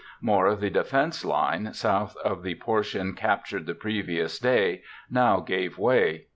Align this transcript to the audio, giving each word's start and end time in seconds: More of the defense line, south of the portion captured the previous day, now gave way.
More 0.19 0.47
of 0.47 0.61
the 0.61 0.71
defense 0.71 1.23
line, 1.23 1.73
south 1.75 2.17
of 2.25 2.41
the 2.41 2.55
portion 2.55 3.13
captured 3.13 3.67
the 3.67 3.75
previous 3.75 4.39
day, 4.39 4.81
now 5.11 5.41
gave 5.41 5.77
way. 5.77 6.25